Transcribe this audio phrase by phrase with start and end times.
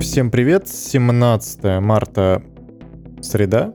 [0.00, 2.42] Всем привет, 17 марта,
[3.20, 3.74] среда.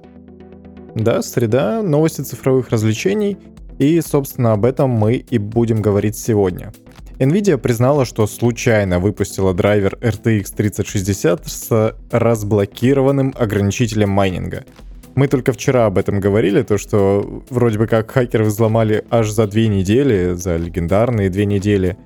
[0.96, 3.38] Да, среда, новости цифровых развлечений.
[3.78, 6.74] И, собственно, об этом мы и будем говорить сегодня.
[7.20, 14.66] Nvidia признала, что случайно выпустила драйвер RTX 3060 с разблокированным ограничителем майнинга.
[15.14, 19.46] Мы только вчера об этом говорили, то что вроде бы как хакеры взломали аж за
[19.46, 21.98] две недели, за легендарные две недели,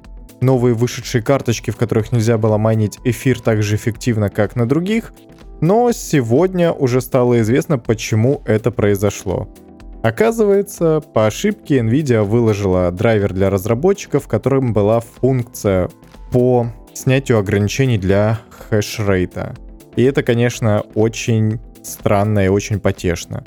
[0.42, 5.14] новые вышедшие карточки, в которых нельзя было майнить эфир так же эффективно, как на других,
[5.62, 9.50] но сегодня уже стало известно, почему это произошло.
[10.02, 15.90] Оказывается, по ошибке Nvidia выложила драйвер для разработчиков, в котором была функция
[16.32, 19.56] по снятию ограничений для хешрейта.
[19.98, 23.44] И это, конечно, очень странно и очень потешно.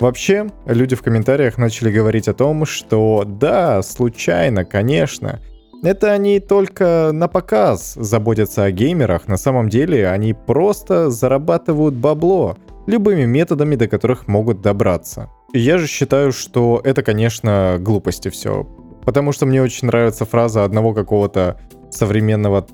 [0.00, 5.40] Вообще, люди в комментариях начали говорить о том, что да, случайно, конечно,
[5.84, 12.56] это они только на показ заботятся о геймерах, на самом деле они просто зарабатывают бабло
[12.86, 15.30] любыми методами, до которых могут добраться.
[15.52, 18.66] я же считаю, что это, конечно, глупости все.
[19.04, 22.66] Потому что мне очень нравится фраза одного какого-то современного...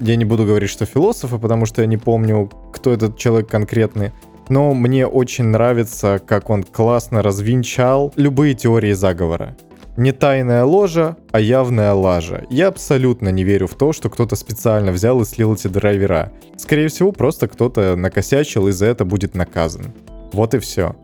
[0.00, 4.12] Я не буду говорить, что философа, потому что я не помню, кто этот человек конкретный.
[4.48, 9.56] Но мне очень нравится, как он классно развенчал любые теории заговора
[10.00, 12.46] не тайная ложа, а явная лажа.
[12.48, 16.32] Я абсолютно не верю в то, что кто-то специально взял и слил эти драйвера.
[16.56, 19.92] Скорее всего, просто кто-то накосячил и за это будет наказан.
[20.32, 20.96] Вот и все.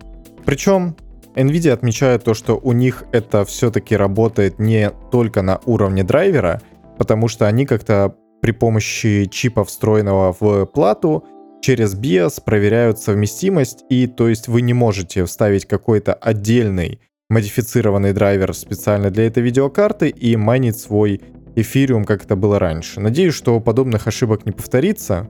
[0.46, 0.96] Причем
[1.34, 6.62] Nvidia отмечает то, что у них это все-таки работает не только на уровне драйвера,
[6.96, 11.22] потому что они как-то при помощи чипа, встроенного в плату,
[11.60, 18.54] через BIOS проверяют совместимость, и то есть вы не можете вставить какой-то отдельный модифицированный драйвер
[18.54, 21.20] специально для этой видеокарты и майнить свой
[21.56, 23.00] эфириум, как это было раньше.
[23.00, 25.28] Надеюсь, что подобных ошибок не повторится.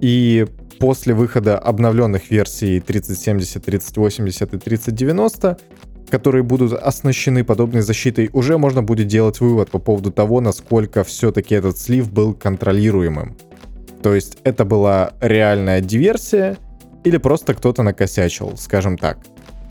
[0.00, 0.46] И
[0.78, 5.58] после выхода обновленных версий 3070, 3080 и 3090,
[6.08, 11.54] которые будут оснащены подобной защитой, уже можно будет делать вывод по поводу того, насколько все-таки
[11.54, 13.36] этот слив был контролируемым.
[14.02, 16.56] То есть это была реальная диверсия
[17.04, 19.18] или просто кто-то накосячил, скажем так.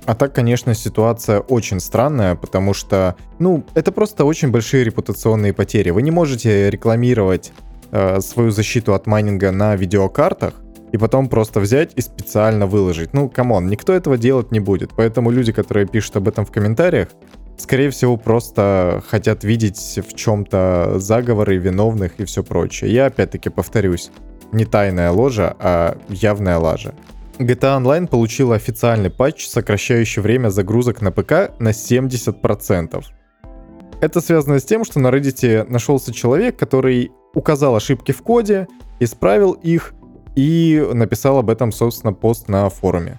[0.07, 5.90] А так, конечно, ситуация очень странная, потому что, ну, это просто очень большие репутационные потери.
[5.90, 7.51] Вы не можете рекламировать
[7.91, 10.53] э, свою защиту от майнинга на видеокартах
[10.94, 13.13] и потом просто взять и специально выложить.
[13.13, 14.91] Ну, come on, никто этого делать не будет.
[14.95, 17.09] Поэтому люди, которые пишут об этом в комментариях,
[17.57, 22.94] скорее всего, просто хотят видеть в чем-то заговоры виновных и все прочее.
[22.94, 24.12] Я опять-таки повторюсь,
[24.53, 26.94] не тайная ложа, а явная лажа.
[27.39, 33.03] GTA Online получила официальный патч, сокращающий время загрузок на ПК на 70%.
[34.01, 38.67] Это связано с тем, что на Reddit нашелся человек, который указал ошибки в коде,
[38.99, 39.93] исправил их
[40.35, 43.17] и написал об этом, собственно, пост на форуме.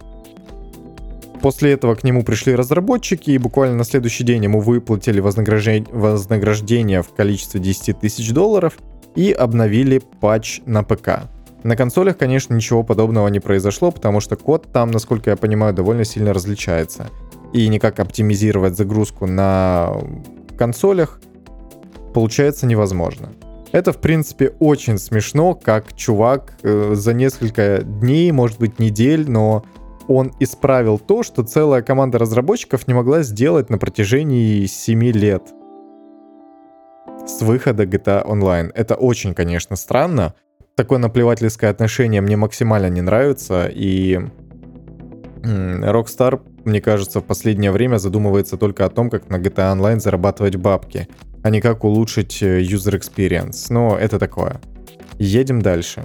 [1.40, 7.14] После этого к нему пришли разработчики, и буквально на следующий день ему выплатили вознаграждение, в
[7.14, 8.74] количестве 10 тысяч долларов
[9.14, 11.28] и обновили патч на ПК.
[11.64, 16.04] На консолях, конечно, ничего подобного не произошло, потому что код там, насколько я понимаю, довольно
[16.04, 17.10] сильно различается.
[17.52, 19.92] И никак оптимизировать загрузку на
[20.56, 21.20] консолях
[22.14, 23.30] получается невозможно.
[23.72, 29.64] Это, в принципе, очень смешно, как чувак э, за несколько дней, может быть, недель, но
[30.06, 35.42] он исправил то, что целая команда разработчиков не могла сделать на протяжении 7 лет
[37.26, 38.70] с выхода GTA Online.
[38.74, 40.34] Это очень, конечно, странно,
[40.78, 44.20] такое наплевательское отношение мне максимально не нравится, и
[45.42, 50.54] Rockstar, мне кажется, в последнее время задумывается только о том, как на GTA Online зарабатывать
[50.54, 51.08] бабки,
[51.42, 53.66] а не как улучшить э, user experience.
[53.70, 54.60] Но это такое.
[55.18, 56.04] Едем дальше.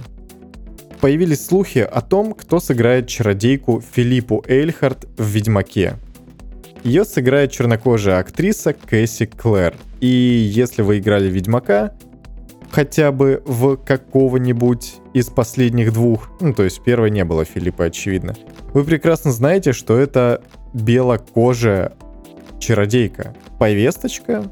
[1.00, 5.94] Появились слухи о том, кто сыграет чародейку Филиппу Эйльхарт в «Ведьмаке».
[6.82, 9.76] Ее сыграет чернокожая актриса Кэсси Клэр.
[10.00, 11.92] И если вы играли в «Ведьмака»,
[12.74, 18.34] хотя бы в какого-нибудь из последних двух, ну то есть первой не было Филиппа, очевидно,
[18.72, 20.42] вы прекрасно знаете, что это
[20.72, 21.92] белокожая
[22.58, 23.36] чародейка.
[23.60, 24.50] Повесточка?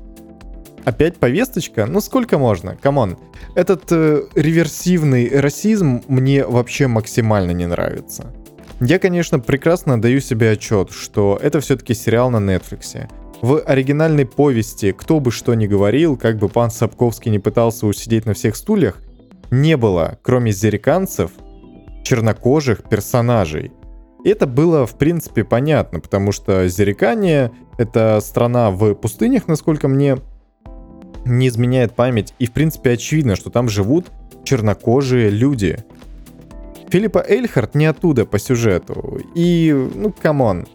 [0.85, 1.87] Опять повесточка?
[1.87, 2.77] Ну сколько можно?
[2.77, 3.19] Come on.
[3.57, 8.33] Этот э, реверсивный расизм мне вообще максимально не нравится.
[8.81, 13.09] Я, конечно, прекрасно даю себе отчет, что это все-таки сериал на Netflix.
[13.43, 18.25] В оригинальной повести «Кто бы что ни говорил», как бы пан Сапковский не пытался усидеть
[18.25, 19.03] на всех стульях,
[19.51, 21.33] не было, кроме зериканцев,
[22.05, 23.73] чернокожих персонажей.
[24.25, 30.19] Это было, в принципе, понятно, потому что Зерикания— это страна в пустынях, насколько мне
[31.25, 34.07] не изменяет память, и, в принципе, очевидно, что там живут
[34.45, 35.85] чернокожие люди.
[36.91, 39.21] Филиппа Эльхард не оттуда по сюжету.
[39.35, 40.67] И, ну, come on,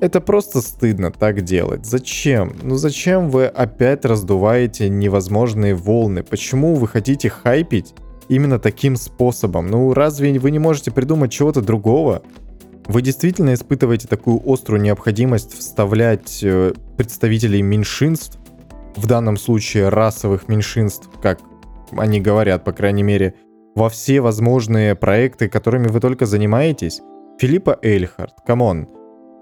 [0.00, 1.86] это просто стыдно так делать.
[1.86, 2.54] Зачем?
[2.62, 6.22] Ну зачем вы опять раздуваете невозможные волны?
[6.22, 7.94] Почему вы хотите хайпить
[8.28, 9.68] именно таким способом?
[9.68, 12.22] Ну разве вы не можете придумать чего-то другого?
[12.86, 18.38] Вы действительно испытываете такую острую необходимость вставлять э, представителей меньшинств,
[18.96, 21.40] в данном случае расовых меньшинств, как
[21.96, 23.34] они говорят, по крайней мере,
[23.76, 27.00] во все возможные проекты, которыми вы только занимаетесь?
[27.38, 28.88] Филиппа Эльхард, come on.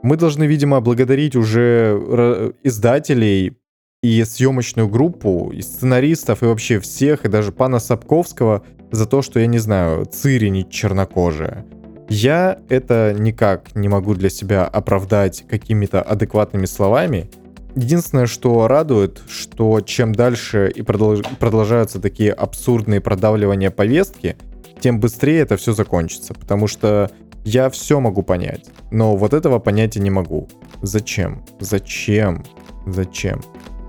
[0.03, 3.57] Мы должны, видимо, благодарить уже издателей
[4.03, 8.63] и съемочную группу, и сценаристов, и вообще всех, и даже пана Сапковского
[8.93, 11.67] за то, что, я не знаю, Цири не чернокожая.
[12.09, 17.29] Я это никак не могу для себя оправдать какими-то адекватными словами.
[17.75, 21.23] Единственное, что радует, что чем дальше и продолж...
[21.39, 24.37] продолжаются такие абсурдные продавливания повестки,
[24.81, 26.33] тем быстрее это все закончится.
[26.35, 27.11] Потому что
[27.49, 30.49] я все могу понять, но вот этого понять я не могу.
[30.83, 31.43] Зачем?
[31.61, 32.45] Зачем?
[32.87, 33.41] Зачем?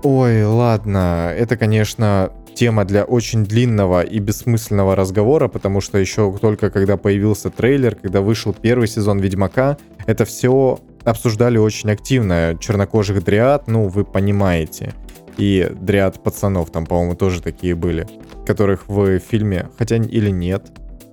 [0.02, 6.70] Ой, ладно, это, конечно, тема для очень длинного и бессмысленного разговора, потому что еще только
[6.70, 9.76] когда появился трейлер, когда вышел первый сезон Ведьмака,
[10.06, 12.56] это все обсуждали очень активно.
[12.58, 14.94] Чернокожих дриад, ну, вы понимаете.
[15.36, 18.06] И дриад пацанов там, по-моему, тоже такие были,
[18.46, 20.70] которых в фильме, хотя или нет.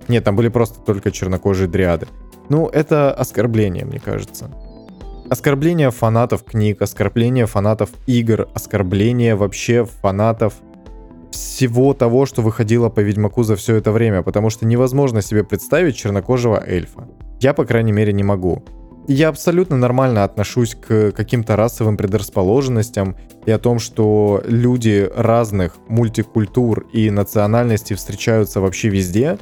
[0.08, 2.06] Нет, там были просто только чернокожие дриады.
[2.48, 4.50] Ну, это оскорбление, мне кажется.
[5.30, 10.54] Оскорбление фанатов книг, оскорбление фанатов игр, оскорбление вообще фанатов
[11.30, 15.96] всего того, что выходило по Ведьмаку за все это время, потому что невозможно себе представить
[15.96, 17.08] чернокожего эльфа.
[17.40, 18.64] Я, по крайней мере, не могу.
[19.06, 23.16] Я абсолютно нормально отношусь к каким-то расовым предрасположенностям
[23.46, 29.38] и о том, что люди разных мультикультур и национальностей встречаются вообще везде.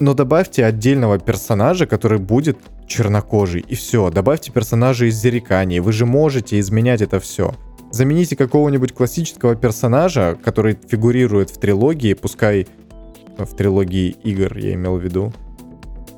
[0.00, 4.10] Но добавьте отдельного персонажа, который будет чернокожий, и все.
[4.10, 7.54] Добавьте персонажа из Зерикании, вы же можете изменять это все.
[7.90, 12.66] Замените какого-нибудь классического персонажа, который фигурирует в трилогии, пускай
[13.38, 15.32] в трилогии игр, я имел в виду,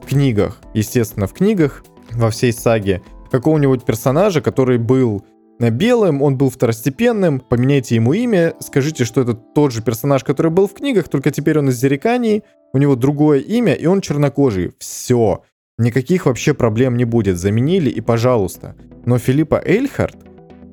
[0.02, 5.24] в книгах, естественно, в книгах, во всей саге, какого-нибудь персонажа, который был
[5.58, 10.66] белым, он был второстепенным, поменяйте ему имя, скажите, что это тот же персонаж, который был
[10.68, 12.42] в книгах, только теперь он из Зерикании,
[12.76, 14.74] у него другое имя, и он чернокожий.
[14.78, 15.42] Все.
[15.78, 17.38] Никаких вообще проблем не будет.
[17.38, 18.76] Заменили и пожалуйста.
[19.06, 20.16] Но Филиппа Эльхард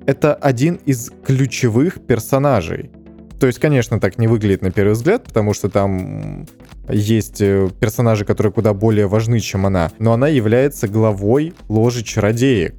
[0.06, 2.92] это один из ключевых персонажей.
[3.40, 6.46] То есть, конечно, так не выглядит на первый взгляд, потому что там
[6.90, 12.76] есть э, персонажи, которые куда более важны, чем она, но она является главой ложи чародеек.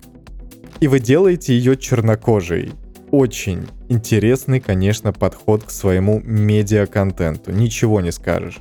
[0.80, 2.72] И вы делаете ее чернокожей.
[3.10, 7.52] Очень интересный, конечно, подход к своему медиа-контенту.
[7.52, 8.60] Ничего не скажешь.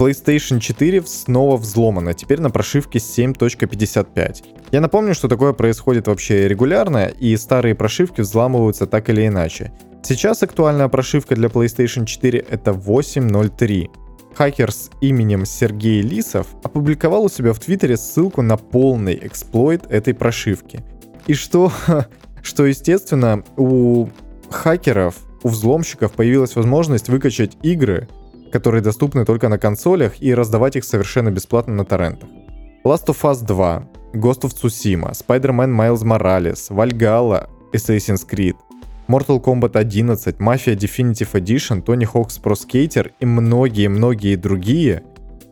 [0.00, 4.44] PlayStation 4 снова взломана, теперь на прошивке 7.55.
[4.72, 9.72] Я напомню, что такое происходит вообще регулярно, и старые прошивки взламываются так или иначе.
[10.02, 13.90] Сейчас актуальная прошивка для PlayStation 4 это 8.03.
[14.34, 20.14] Хакер с именем Сергей Лисов опубликовал у себя в Твиттере ссылку на полный эксплойт этой
[20.14, 20.82] прошивки.
[21.26, 21.70] И что,
[22.42, 24.08] что естественно, у
[24.48, 28.08] хакеров, у взломщиков появилась возможность выкачать игры,
[28.52, 32.28] которые доступны только на консолях и раздавать их совершенно бесплатно на торрентах.
[32.84, 38.56] Last of Us 2, Ghost of Tsushima, Spider-Man Miles Morales, Valhalla, Assassin's Creed,
[39.06, 45.02] Mortal Kombat 11, Mafia Definitive Edition, Tony Hawk's Pro Skater и многие-многие другие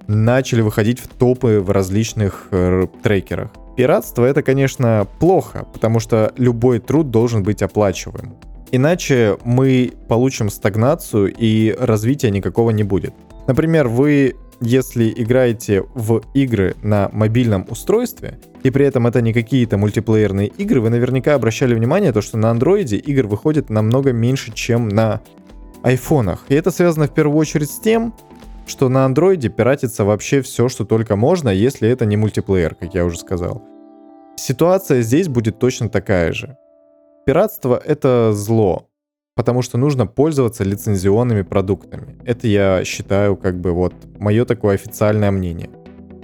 [0.06, 3.50] начали выходить в топы в различных э, трекерах.
[3.76, 8.36] Пиратство это, конечно, плохо, потому что любой труд должен быть оплачиваем.
[8.70, 13.14] Иначе мы получим стагнацию и развития никакого не будет.
[13.46, 19.78] Например, вы если играете в игры на мобильном устройстве, и при этом это не какие-то
[19.78, 24.88] мультиплеерные игры, вы наверняка обращали внимание то, что на андроиде игр выходит намного меньше, чем
[24.88, 25.20] на
[25.82, 26.44] айфонах.
[26.48, 28.14] И это связано в первую очередь с тем,
[28.66, 33.04] что на андроиде пиратится вообще все, что только можно, если это не мультиплеер, как я
[33.04, 33.62] уже сказал.
[34.36, 36.56] Ситуация здесь будет точно такая же.
[37.28, 38.88] Пиратство— это зло,
[39.36, 42.16] потому что нужно пользоваться лицензионными продуктами.
[42.24, 45.68] Это я считаю как бы вот мое такое официальное мнение.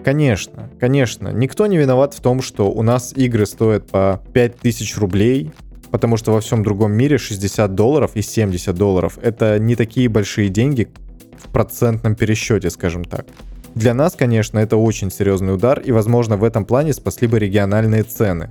[0.03, 5.53] Конечно, конечно, никто не виноват в том, что у нас игры стоят по 5000 рублей,
[5.91, 10.49] потому что во всем другом мире 60 долларов и 70 долларов— это не такие большие
[10.49, 10.89] деньги
[11.37, 13.27] в процентном пересчете, скажем так.
[13.75, 18.05] Для нас, конечно, это очень серьезный удар, и, возможно, в этом плане спасли бы региональные
[18.05, 18.49] цены.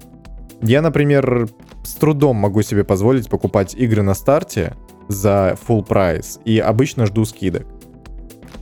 [0.64, 1.50] Я, например,
[1.84, 4.78] с трудом могу себе позволить покупать игры на старте
[5.10, 7.68] за full прайс и обычно жду скидок.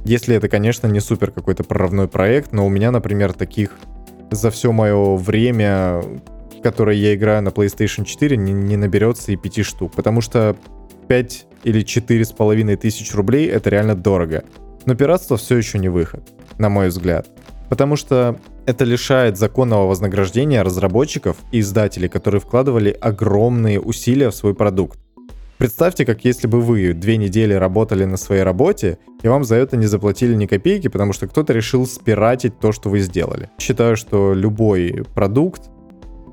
[0.03, 3.77] Если это, конечно, не супер какой-то прорывной проект, но у меня, например, таких
[4.31, 6.01] за все мое время,
[6.63, 9.93] которое я играю на PlayStation 4, не, не наберется и 5 штук.
[9.95, 10.55] Потому что
[11.07, 14.43] 5 или 4 с половиной тысяч рублей это реально дорого.
[14.87, 16.23] Но пиратство все еще не выход,
[16.57, 17.27] на мой взгляд.
[17.69, 24.53] Потому что это лишает законного вознаграждения разработчиков и издателей, которые вкладывали огромные усилия в свой
[24.53, 24.99] продукт.
[25.57, 29.77] Представьте, как если бы вы две недели работали на своей работе, и вам за это
[29.77, 33.49] не заплатили ни копейки, потому что кто-то решил спиратить то, что вы сделали.
[33.59, 35.69] Считаю, что любой продукт,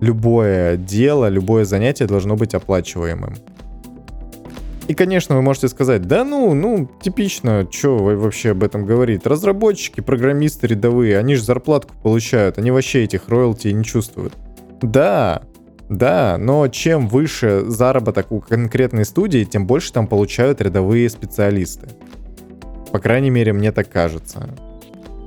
[0.00, 3.34] любое дело, любое занятие должно быть оплачиваемым.
[4.88, 9.26] И, конечно, вы можете сказать, да ну, ну, типично, что вообще об этом говорит.
[9.26, 14.32] Разработчики, программисты рядовые, они же зарплатку получают, они вообще этих роялти не чувствуют.
[14.80, 15.42] Да,
[15.90, 21.88] да, но чем выше заработок у конкретной студии, тем больше там получают рядовые специалисты.
[22.90, 24.48] По крайней мере, мне так кажется.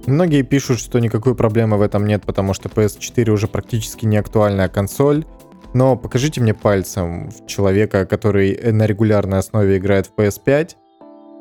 [0.07, 4.67] Многие пишут, что никакой проблемы в этом нет, потому что PS4 уже практически не актуальная
[4.67, 5.25] консоль.
[5.73, 10.75] Но покажите мне пальцем человека, который на регулярной основе играет в PS5,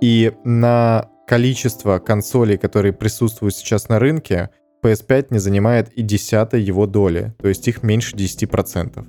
[0.01, 4.51] и на количество консолей, которые присутствуют сейчас на рынке,
[4.83, 9.05] PS5 не занимает и десятой его доли, то есть их меньше 10%.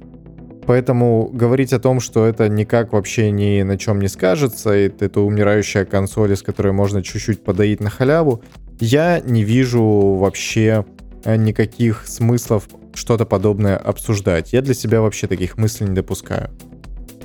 [0.68, 5.22] Поэтому говорить о том, что это никак вообще ни на чем не скажется, и это
[5.22, 8.44] умирающая консоль, с которой можно чуть-чуть подоить на халяву,
[8.80, 10.86] я не вижу вообще
[11.24, 14.54] э, никаких смыслов что-то подобное обсуждать.
[14.54, 16.50] Я для себя вообще таких мыслей не допускаю.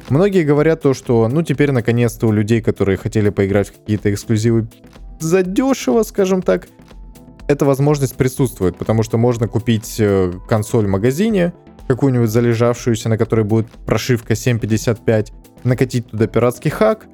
[0.08, 4.68] Многие говорят то, что ну теперь наконец-то у людей, которые хотели поиграть в какие-то эксклюзивы
[5.18, 6.68] задешево, скажем так,
[7.48, 11.52] эта возможность присутствует, потому что можно купить э, консоль в магазине,
[11.88, 15.32] какую-нибудь залежавшуюся, на которой будет прошивка 7.55,
[15.64, 17.06] накатить туда пиратский хак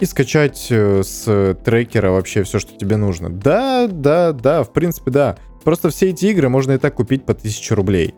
[0.00, 3.28] и скачать э, с трекера вообще все, что тебе нужно.
[3.28, 5.36] Да, да, да, в принципе, да.
[5.64, 8.14] Просто все эти игры можно и так купить по 1000 рублей.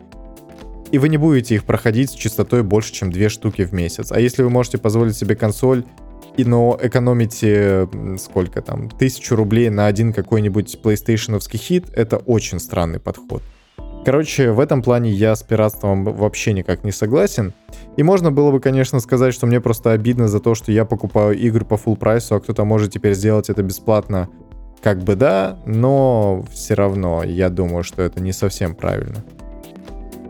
[0.91, 4.11] И вы не будете их проходить с частотой больше, чем 2 штуки в месяц.
[4.11, 5.83] А если вы можете позволить себе консоль
[6.37, 7.87] и, но экономите
[8.17, 13.41] сколько там, тысячу рублей на один какой-нибудь PlayStation хит, это очень странный подход.
[14.05, 17.53] Короче, в этом плане я с пиратством вообще никак не согласен.
[17.97, 21.35] И можно было бы, конечно, сказать, что мне просто обидно за то, что я покупаю
[21.35, 24.29] игры по full прайсу, а кто-то может теперь сделать это бесплатно.
[24.81, 29.23] Как бы да, но все равно я думаю, что это не совсем правильно.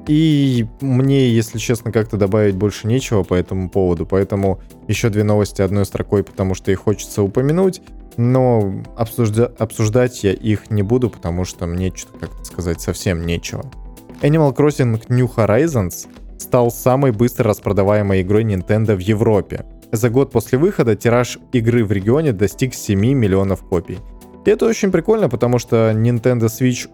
[0.08, 5.62] И мне, если честно, как-то добавить больше нечего по этому поводу, поэтому еще две новости
[5.62, 7.82] одной строкой, потому что их хочется упомянуть,
[8.18, 13.66] но обсужда- обсуждать я их не буду, потому что мне что-то, как-то сказать, совсем нечего.
[14.22, 19.66] Animal Crossing New Horizons стал самой быстро распродаваемой игрой Nintendo в Европе.
[19.92, 24.00] За год после выхода тираж игры в регионе достиг 7 миллионов копий.
[24.46, 26.88] И это очень прикольно, потому что Nintendo Switch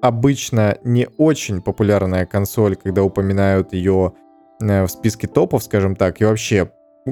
[0.00, 4.12] обычно не очень популярная консоль, когда упоминают ее
[4.60, 6.70] э, в списке топов, скажем так, и вообще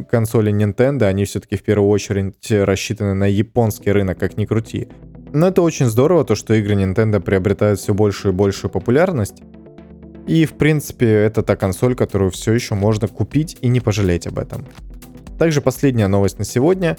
[0.09, 4.89] консоли Nintendo, они все-таки в первую очередь рассчитаны на японский рынок, как ни крути.
[5.33, 9.43] Но это очень здорово, то, что игры Nintendo приобретают все большую и большую популярность.
[10.27, 14.39] И, в принципе, это та консоль, которую все еще можно купить и не пожалеть об
[14.39, 14.67] этом.
[15.39, 16.97] Также последняя новость на сегодня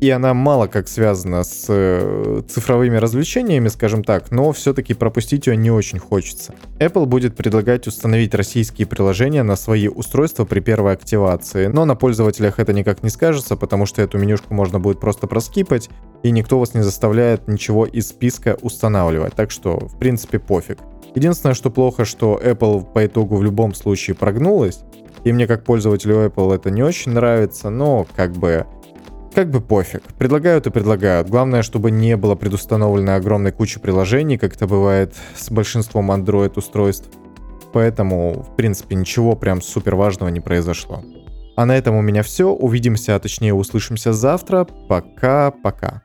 [0.00, 5.56] и она мало как связана с э, цифровыми развлечениями, скажем так, но все-таки пропустить ее
[5.56, 6.54] не очень хочется.
[6.78, 12.58] Apple будет предлагать установить российские приложения на свои устройства при первой активации, но на пользователях
[12.58, 15.90] это никак не скажется, потому что эту менюшку можно будет просто проскипать,
[16.22, 20.78] и никто вас не заставляет ничего из списка устанавливать, так что, в принципе, пофиг.
[21.14, 24.80] Единственное, что плохо, что Apple по итогу в любом случае прогнулась,
[25.24, 28.66] и мне как пользователю Apple это не очень нравится, но как бы
[29.34, 30.02] как бы пофиг.
[30.18, 31.28] Предлагают и предлагают.
[31.28, 37.08] Главное, чтобы не было предустановлено огромной кучи приложений, как это бывает с большинством Android-устройств.
[37.72, 41.04] Поэтому, в принципе, ничего прям супер важного не произошло.
[41.56, 42.48] А на этом у меня все.
[42.48, 44.64] Увидимся, а точнее услышимся завтра.
[44.64, 46.02] Пока-пока.